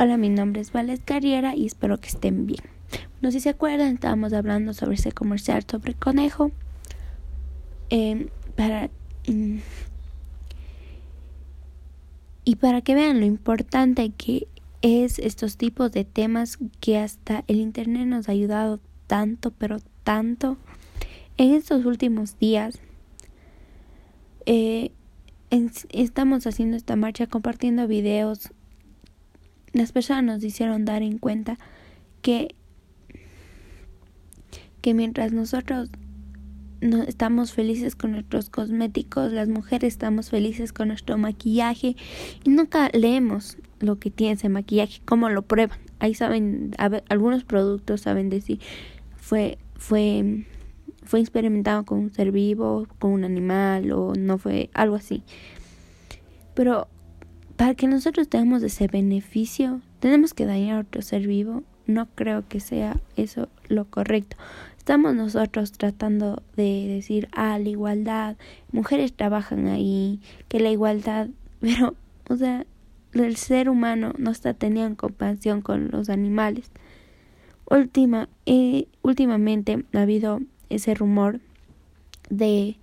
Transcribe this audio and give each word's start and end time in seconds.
Hola, 0.00 0.16
mi 0.16 0.28
nombre 0.28 0.60
es 0.60 0.70
Vales 0.70 1.00
Carriera 1.04 1.56
y 1.56 1.66
espero 1.66 1.98
que 1.98 2.06
estén 2.06 2.46
bien. 2.46 2.62
No 3.20 3.32
sé 3.32 3.40
si 3.40 3.44
se 3.44 3.48
acuerdan, 3.48 3.94
estábamos 3.94 4.32
hablando 4.32 4.72
sobre 4.72 4.94
ese 4.94 5.10
comercial 5.10 5.64
sobre 5.68 5.94
conejo. 5.94 6.52
Em, 7.90 8.28
para, 8.54 8.90
mm, 9.26 9.56
y 12.44 12.56
para 12.56 12.80
que 12.80 12.94
vean 12.94 13.18
lo 13.18 13.26
importante 13.26 14.12
que 14.16 14.46
es 14.82 15.18
estos 15.18 15.56
tipos 15.56 15.90
de 15.90 16.04
temas 16.04 16.60
que 16.78 16.96
hasta 16.96 17.42
el 17.48 17.56
Internet 17.56 18.06
nos 18.06 18.28
ha 18.28 18.32
ayudado 18.32 18.78
tanto, 19.08 19.50
pero 19.50 19.78
tanto. 20.04 20.58
En 21.38 21.54
estos 21.54 21.84
últimos 21.84 22.38
días 22.38 22.78
eh, 24.46 24.92
estamos 25.90 26.46
haciendo 26.46 26.76
esta 26.76 26.94
marcha 26.94 27.26
compartiendo 27.26 27.88
videos. 27.88 28.52
Las 29.78 29.92
personas 29.92 30.24
nos 30.24 30.42
hicieron 30.42 30.84
dar 30.84 31.02
en 31.02 31.18
cuenta 31.18 31.56
que, 32.20 32.56
que 34.80 34.92
mientras 34.92 35.30
nosotros 35.30 35.88
no 36.80 37.04
estamos 37.04 37.52
felices 37.52 37.94
con 37.94 38.10
nuestros 38.10 38.50
cosméticos, 38.50 39.30
las 39.30 39.48
mujeres 39.48 39.92
estamos 39.92 40.30
felices 40.30 40.72
con 40.72 40.88
nuestro 40.88 41.16
maquillaje 41.16 41.94
y 42.42 42.50
nunca 42.50 42.90
leemos 42.92 43.56
lo 43.78 44.00
que 44.00 44.10
tiene 44.10 44.32
ese 44.32 44.48
maquillaje, 44.48 45.00
cómo 45.04 45.28
lo 45.28 45.42
prueban. 45.42 45.78
Ahí 46.00 46.12
saben, 46.12 46.72
algunos 47.08 47.44
productos 47.44 48.00
saben 48.00 48.30
decir 48.30 48.58
fue 49.16 49.58
fue 49.76 50.44
fue 51.04 51.20
experimentado 51.20 51.84
con 51.84 52.00
un 52.00 52.12
ser 52.12 52.32
vivo, 52.32 52.88
con 52.98 53.12
un 53.12 53.22
animal 53.22 53.92
o 53.92 54.14
no 54.16 54.38
fue 54.38 54.70
algo 54.74 54.96
así. 54.96 55.22
Pero 56.54 56.88
para 57.58 57.74
que 57.74 57.86
nosotros 57.86 58.30
tengamos 58.30 58.62
ese 58.62 58.86
beneficio, 58.86 59.82
tenemos 60.00 60.32
que 60.32 60.46
dañar 60.46 60.76
a 60.76 60.80
otro 60.80 61.02
ser 61.02 61.26
vivo. 61.26 61.62
No 61.86 62.06
creo 62.14 62.48
que 62.48 62.60
sea 62.60 62.98
eso 63.16 63.48
lo 63.68 63.84
correcto 63.84 64.36
estamos 64.88 65.14
nosotros 65.14 65.72
tratando 65.72 66.42
de 66.56 66.86
decir, 66.88 67.28
ah, 67.32 67.58
la 67.58 67.68
igualdad, 67.68 68.36
mujeres 68.72 69.12
trabajan 69.12 69.66
ahí, 69.66 70.18
que 70.48 70.60
la 70.60 70.70
igualdad, 70.70 71.28
pero, 71.60 71.94
o 72.30 72.36
sea, 72.36 72.64
el 73.12 73.36
ser 73.36 73.68
humano 73.68 74.14
no 74.16 74.30
está 74.30 74.54
teniendo 74.54 74.96
compasión 74.96 75.60
con 75.60 75.90
los 75.90 76.08
animales. 76.08 76.70
Última, 77.66 78.30
eh, 78.46 78.86
últimamente 79.02 79.84
ha 79.92 80.00
habido 80.00 80.40
ese 80.70 80.94
rumor 80.94 81.40
de 82.30 82.78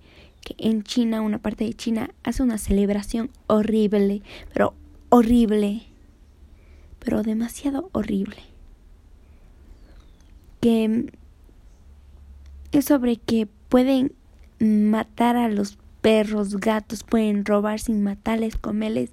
que 0.46 0.54
en 0.58 0.84
China, 0.84 1.22
una 1.22 1.38
parte 1.38 1.64
de 1.64 1.74
China, 1.74 2.10
hace 2.22 2.44
una 2.44 2.56
celebración 2.56 3.30
horrible, 3.48 4.22
pero 4.52 4.74
horrible, 5.08 5.82
pero 7.00 7.24
demasiado 7.24 7.90
horrible. 7.90 8.36
Que 10.60 11.10
es 12.70 12.84
sobre 12.84 13.16
que 13.16 13.48
pueden 13.68 14.12
matar 14.60 15.36
a 15.36 15.48
los 15.48 15.78
perros, 16.00 16.58
gatos, 16.58 17.02
pueden 17.02 17.44
robar 17.44 17.80
sin 17.80 18.04
matarles, 18.04 18.56
comerles. 18.56 19.10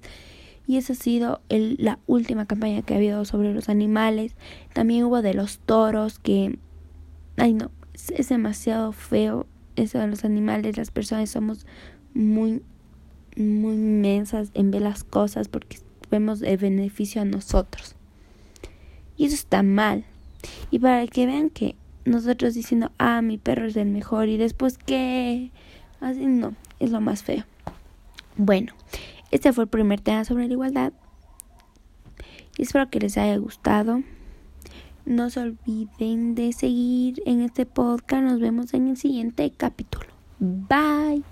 Y 0.68 0.76
esa 0.76 0.92
ha 0.92 0.96
sido 0.96 1.40
el, 1.48 1.76
la 1.80 1.98
última 2.06 2.46
campaña 2.46 2.82
que 2.82 2.94
ha 2.94 2.98
habido 2.98 3.24
sobre 3.24 3.52
los 3.52 3.68
animales. 3.68 4.36
También 4.72 5.02
hubo 5.02 5.20
de 5.20 5.34
los 5.34 5.58
toros 5.58 6.20
que... 6.20 6.58
Ay 7.36 7.54
no, 7.54 7.72
es, 7.94 8.28
demasiado 8.28 8.92
feo 8.92 9.46
eso 9.76 9.98
de 9.98 10.06
los 10.06 10.24
animales. 10.24 10.76
Las 10.76 10.90
personas 10.90 11.30
somos 11.30 11.66
muy, 12.14 12.62
muy 13.36 13.74
inmensas 13.74 14.50
en 14.54 14.70
ver 14.70 14.82
las 14.82 15.04
cosas 15.04 15.48
porque 15.48 15.78
vemos 16.10 16.42
el 16.42 16.56
beneficio 16.56 17.22
a 17.22 17.24
nosotros. 17.24 17.96
Y 19.16 19.26
eso 19.26 19.34
está 19.34 19.62
mal. 19.62 20.04
Y 20.70 20.78
para 20.78 21.06
que 21.06 21.26
vean 21.26 21.50
que 21.50 21.76
nosotros 22.04 22.54
diciendo, 22.54 22.92
ah, 22.98 23.22
mi 23.22 23.38
perro 23.38 23.66
es 23.66 23.76
el 23.76 23.88
mejor 23.88 24.28
y 24.28 24.36
después 24.36 24.78
que 24.78 25.50
así 26.00 26.26
no, 26.26 26.54
es 26.80 26.90
lo 26.90 27.00
más 27.00 27.22
feo. 27.22 27.44
Bueno, 28.36 28.72
este 29.30 29.52
fue 29.52 29.64
el 29.64 29.70
primer 29.70 30.00
tema 30.00 30.24
sobre 30.24 30.46
la 30.46 30.52
igualdad. 30.52 30.92
Y 32.56 32.62
espero 32.62 32.90
que 32.90 33.00
les 33.00 33.16
haya 33.16 33.36
gustado. 33.36 34.02
No 35.06 35.28
se 35.30 35.40
olviden 35.40 36.34
de 36.34 36.52
seguir 36.52 37.22
en 37.26 37.42
este 37.42 37.66
podcast. 37.66 38.22
Nos 38.22 38.40
vemos 38.40 38.72
en 38.74 38.88
el 38.88 38.96
siguiente 38.96 39.52
capítulo. 39.56 40.06
Bye. 40.38 41.22